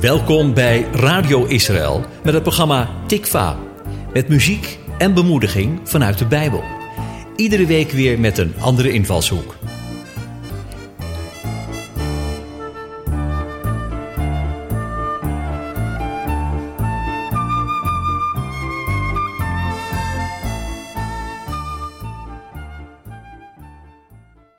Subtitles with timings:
[0.00, 3.58] Welkom bij Radio Israël met het programma Tikva.
[4.12, 6.62] Met muziek en bemoediging vanuit de Bijbel.
[7.36, 9.56] Iedere week weer met een andere invalshoek.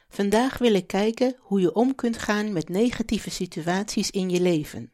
[0.10, 4.92] Vandaag wil ik kijken hoe je om kunt gaan met negatieve situaties in je leven.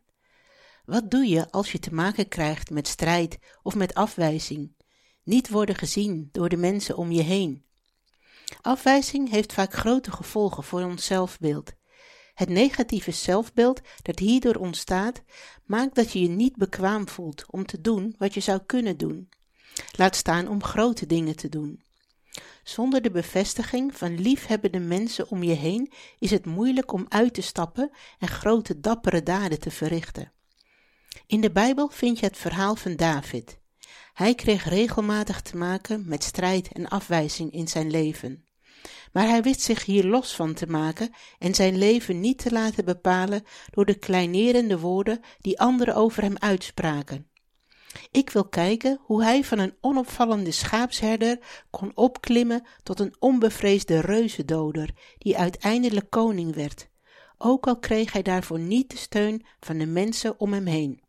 [0.86, 4.76] Wat doe je als je te maken krijgt met strijd of met afwijzing?
[5.24, 7.66] Niet worden gezien door de mensen om je heen.
[8.62, 11.74] Afwijzing heeft vaak grote gevolgen voor ons zelfbeeld.
[12.34, 15.22] Het negatieve zelfbeeld dat hierdoor ontstaat,
[15.64, 19.30] maakt dat je je niet bekwaam voelt om te doen wat je zou kunnen doen.
[19.92, 21.84] Laat staan om grote dingen te doen.
[22.64, 27.42] Zonder de bevestiging van liefhebbende mensen om je heen is het moeilijk om uit te
[27.42, 30.32] stappen en grote dappere daden te verrichten.
[31.28, 33.60] In de Bijbel vind je het verhaal van David.
[34.14, 38.46] Hij kreeg regelmatig te maken met strijd en afwijzing in zijn leven.
[39.12, 42.86] Maar hij wist zich hier los van te maken en zijn leven niet te laten
[42.86, 47.30] bepalen door de kleinerende woorden die anderen over hem uitspraken.
[48.12, 54.90] Ik wil kijken hoe hij van een onopvallende schaapsherder kon opklimmen tot een onbevreesde reuzendoder,
[55.18, 56.90] die uiteindelijk koning werd,
[57.38, 61.04] ook al kreeg hij daarvoor niet de steun van de mensen om hem heen.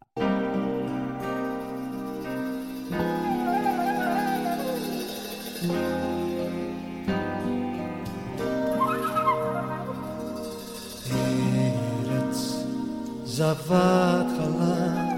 [13.36, 15.12] זבת חלב,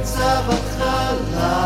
[0.08, 1.57] מצב התחלה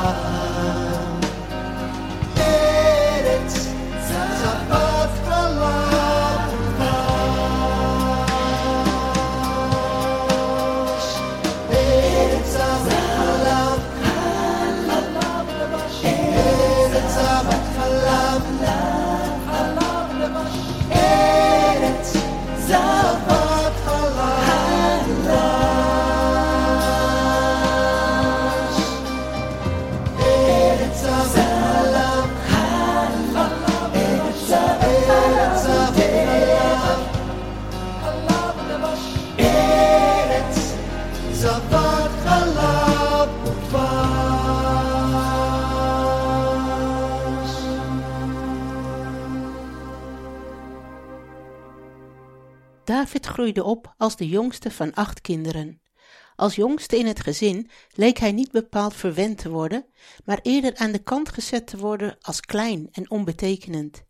[52.91, 55.81] David groeide op als de jongste van acht kinderen.
[56.35, 59.85] Als jongste in het gezin leek hij niet bepaald verwend te worden,
[60.25, 64.03] maar eerder aan de kant gezet te worden als klein en onbetekenend.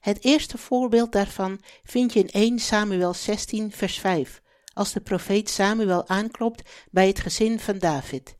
[0.00, 4.42] Het eerste voorbeeld daarvan vind je in 1 Samuel 16, vers 5,
[4.74, 8.36] als de profeet Samuel aanklopt bij het gezin van David.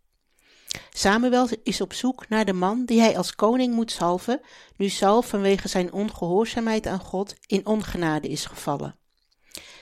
[0.90, 4.40] Samuel is op zoek naar de man die hij als koning moet salven,
[4.76, 8.97] nu Saul vanwege zijn ongehoorzaamheid aan God in ongenade is gevallen.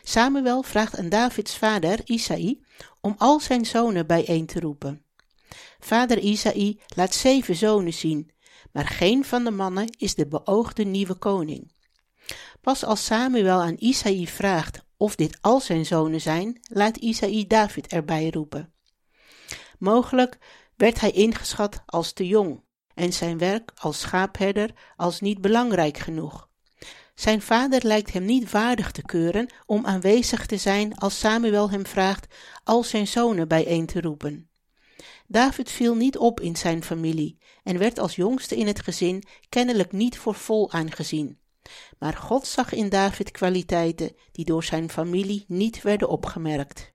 [0.08, 2.61] Samuel vraagt aan Davids vader Isaï
[3.00, 5.05] om al zijn zonen bijeen te roepen.
[5.79, 8.31] Vader Isaï laat zeven zonen zien,
[8.73, 11.73] maar geen van de mannen is de beoogde nieuwe koning.
[12.61, 17.87] Pas als Samuel aan Isaï vraagt of dit al zijn zonen zijn, laat Isaï David
[17.87, 18.73] erbij roepen.
[19.79, 20.38] Mogelijk
[20.76, 22.64] werd hij ingeschat als te jong
[22.94, 26.45] en zijn werk als schaapherder als niet belangrijk genoeg.
[27.16, 31.86] Zijn vader lijkt hem niet waardig te keuren om aanwezig te zijn als Samuel hem
[31.86, 32.34] vraagt
[32.64, 34.50] al zijn zonen bijeen te roepen.
[35.26, 39.92] David viel niet op in zijn familie en werd als jongste in het gezin kennelijk
[39.92, 41.38] niet voor vol aangezien.
[41.98, 46.94] Maar God zag in David kwaliteiten die door zijn familie niet werden opgemerkt.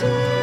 [0.00, 0.37] to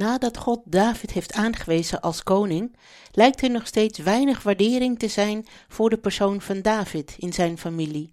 [0.00, 2.76] Nadat God David heeft aangewezen als koning,
[3.12, 7.58] lijkt er nog steeds weinig waardering te zijn voor de persoon van David in zijn
[7.58, 8.12] familie.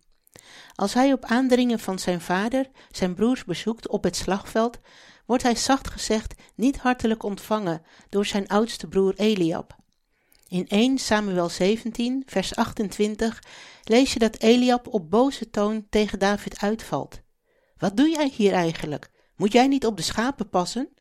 [0.76, 4.80] Als hij op aandringen van zijn vader zijn broers bezoekt op het slagveld,
[5.26, 9.76] wordt hij zacht gezegd niet hartelijk ontvangen door zijn oudste broer Eliab.
[10.48, 13.44] In 1 Samuel 17, vers 28
[13.84, 17.22] lees je dat Eliab op boze toon tegen David uitvalt.
[17.78, 19.10] Wat doe jij hier eigenlijk?
[19.36, 20.96] Moet jij niet op de schapen passen?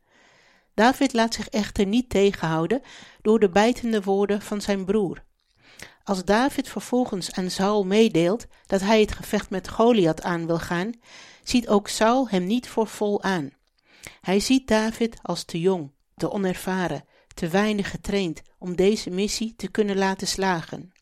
[0.76, 2.82] David laat zich echter niet tegenhouden
[3.22, 5.24] door de bijtende woorden van zijn broer.
[6.04, 10.92] Als David vervolgens aan Saul meedeelt dat hij het gevecht met Goliath aan wil gaan,
[11.42, 13.50] ziet ook Saul hem niet voor vol aan.
[14.20, 17.04] Hij ziet David als te jong, te onervaren,
[17.34, 20.92] te weinig getraind om deze missie te kunnen laten slagen.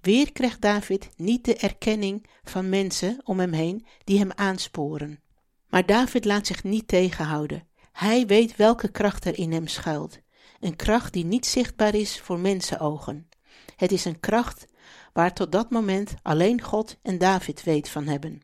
[0.00, 5.20] Weer krijgt David niet de erkenning van mensen om hem heen die hem aansporen.
[5.68, 7.70] Maar David laat zich niet tegenhouden.
[7.92, 10.20] Hij weet welke kracht er in hem schuilt.
[10.60, 13.28] Een kracht die niet zichtbaar is voor mensenogen.
[13.76, 14.66] Het is een kracht
[15.12, 18.40] waar tot dat moment alleen God en David weet van hebben.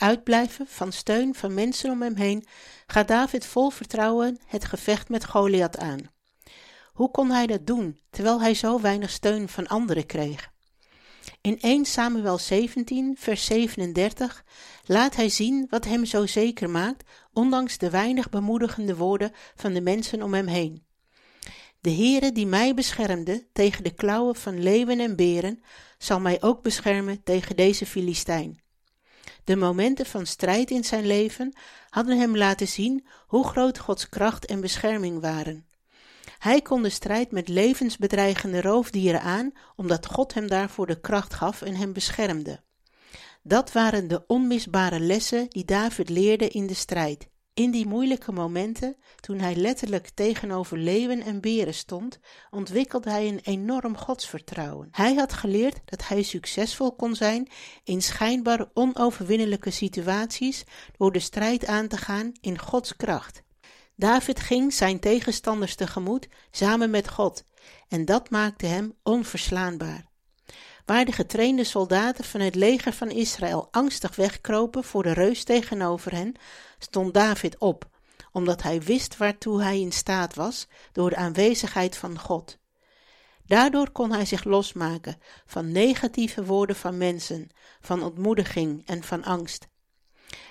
[0.00, 2.46] Uitblijven van steun van mensen om hem heen,
[2.86, 6.10] gaat David vol vertrouwen het gevecht met Goliath aan.
[6.92, 10.54] Hoe kon hij dat doen, terwijl hij zo weinig steun van anderen kreeg?
[11.40, 14.44] In 1 Samuel 17, vers 37
[14.84, 19.80] laat hij zien wat hem zo zeker maakt, ondanks de weinig bemoedigende woorden van de
[19.80, 20.86] mensen om hem heen.
[21.80, 25.62] De Heere die mij beschermde tegen de klauwen van leeuwen en beren,
[25.98, 28.64] zal mij ook beschermen tegen deze Filistijn.
[29.46, 31.56] De momenten van strijd in zijn leven
[31.88, 35.66] hadden hem laten zien hoe groot Gods kracht en bescherming waren.
[36.38, 41.62] Hij kon de strijd met levensbedreigende roofdieren aan, omdat God hem daarvoor de kracht gaf
[41.62, 42.60] en hem beschermde.
[43.42, 47.28] Dat waren de onmisbare lessen die David leerde in de strijd.
[47.56, 52.18] In die moeilijke momenten, toen hij letterlijk tegenover leeuwen en beren stond,
[52.50, 54.88] ontwikkelde hij een enorm godsvertrouwen.
[54.90, 57.48] Hij had geleerd dat hij succesvol kon zijn
[57.84, 60.64] in schijnbaar onoverwinnelijke situaties
[60.96, 63.42] door de strijd aan te gaan in Gods kracht.
[63.94, 67.44] David ging zijn tegenstanders tegemoet samen met God,
[67.88, 70.05] en dat maakte hem onverslaanbaar.
[70.86, 76.12] Waar de getrainde soldaten van het leger van Israël angstig wegkropen voor de reus tegenover
[76.12, 76.34] hen,
[76.78, 77.88] stond David op,
[78.32, 82.58] omdat hij wist waartoe hij in staat was door de aanwezigheid van God.
[83.46, 87.48] Daardoor kon hij zich losmaken van negatieve woorden van mensen,
[87.80, 89.68] van ontmoediging en van angst.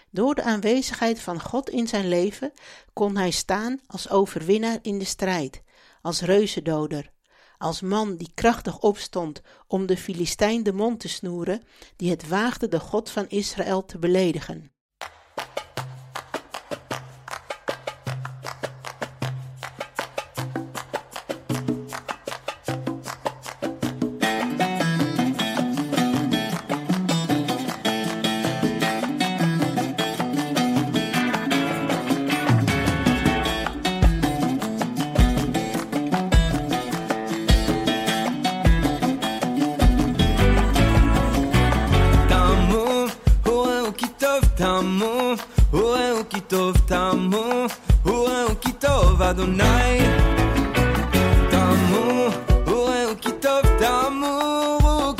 [0.09, 2.51] Door de aanwezigheid van God in zijn leven
[2.93, 5.63] kon hij staan als overwinnaar in de strijd,
[6.01, 7.13] als reuzendoder,
[7.57, 11.63] als man die krachtig opstond om de Filistijn de mond te snoeren,
[11.95, 14.74] die het waagde de God van Israël te beledigen.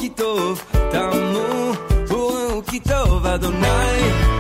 [0.05, 1.73] כי טוב תמו,
[2.09, 4.34] וראו כי טוב אדוני.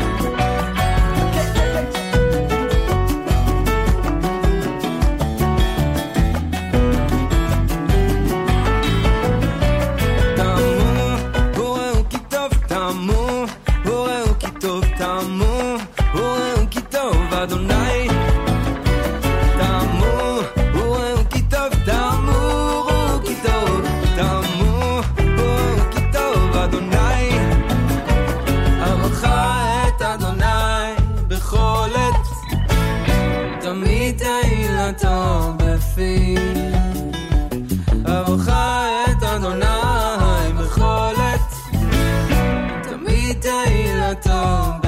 [44.15, 44.84] tombe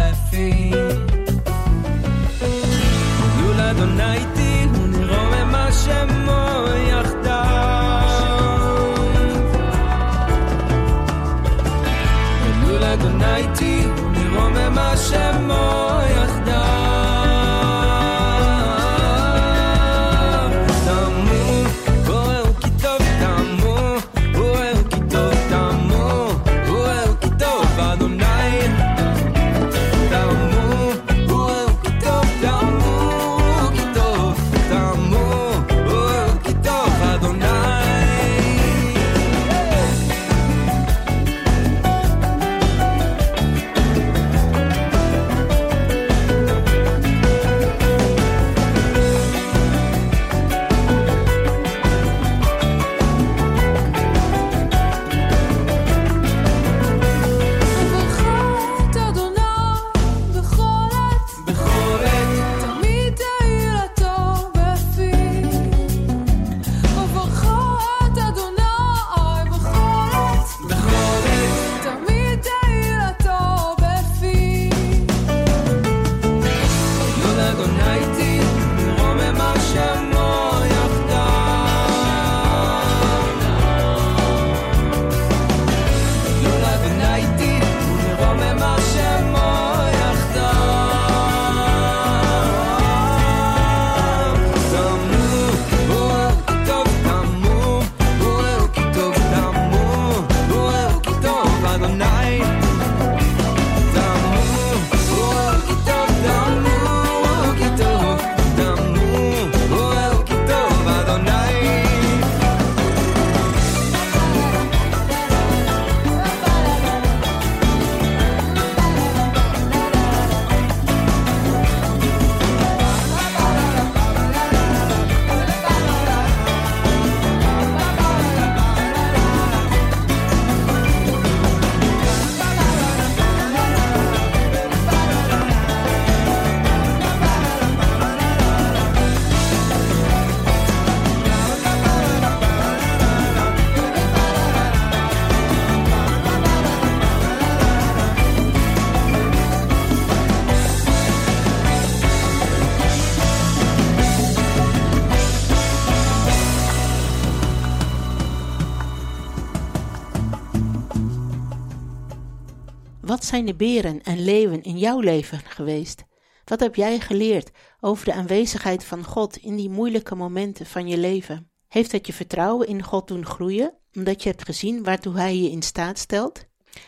[163.46, 166.04] zijn beren en leeuwen in jouw leven geweest?
[166.46, 170.98] Wat heb jij geleerd over de aanwezigheid van God in die moeilijke momenten van je
[170.98, 171.52] leven?
[171.68, 175.52] Heeft het je vertrouwen in God doen groeien, omdat je hebt gezien waartoe Hij je
[175.52, 176.46] in staat stelt?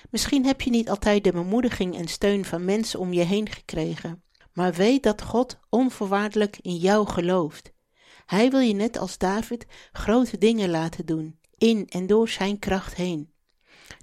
[0.09, 4.23] Misschien heb je niet altijd de bemoediging en steun van mensen om je heen gekregen,
[4.53, 7.71] maar weet dat God onvoorwaardelijk in jou gelooft.
[8.25, 12.95] Hij wil je net als David grote dingen laten doen, in en door zijn kracht
[12.95, 13.33] heen.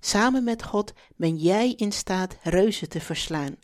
[0.00, 3.56] Samen met God ben jij in staat reuzen te verslaan.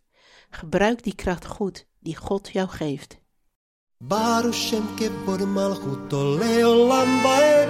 [0.50, 3.20] Gebruik die kracht goed die God jou geeft.
[3.96, 7.68] Baruch Shem kevod malchuto leolam vaed.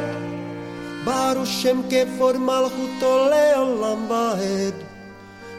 [1.05, 4.75] Baruch Shem kevod malchuto leolam vaed.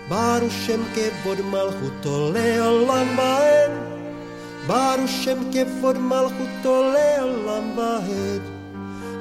[0.10, 3.72] Baruch Shem kevod malchuto leolam vaed.
[4.68, 8.42] Baruch Shem kevod malchuto leolam vaed.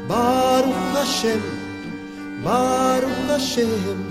[0.08, 1.42] Baruch Hashem,
[2.44, 4.02] Baruch Hashem,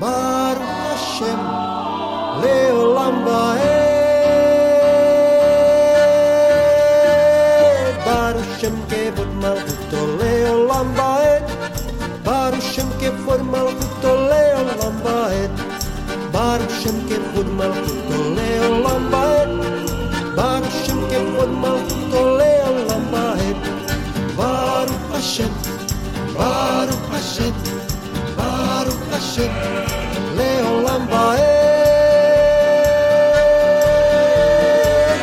[0.00, 1.40] Baruch Hashem,
[2.42, 3.68] leolam vaed.
[8.06, 11.44] Baruch Hashem kevod malchuto leolam vaed.
[12.24, 15.52] Baruch Hashem kevod malchuto leolam vaed.
[16.32, 19.50] Baruch Hashem kevod malchuto leolam vaed.
[20.38, 23.58] Baruch Shem kevod malchuto leolam vaed.
[24.36, 25.52] Baruch Hashem,
[26.36, 26.97] Baruch
[27.38, 27.54] Hashem,
[28.36, 29.52] Baruch Hashem,
[30.36, 31.58] leolam vaed.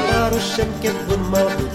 [0.10, 1.75] Baruch Shem kevod malchuto